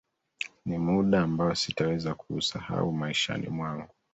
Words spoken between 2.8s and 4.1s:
maishani mwangu